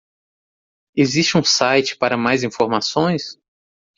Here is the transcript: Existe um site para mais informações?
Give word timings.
Existe 0.95 1.37
um 1.37 1.43
site 1.43 1.95
para 1.95 2.17
mais 2.17 2.41
informações? 2.43 3.37